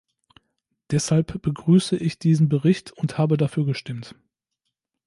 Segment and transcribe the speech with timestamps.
[0.89, 4.15] Deshalb begrüße ich diesen Bericht und habe dafür gestimmt.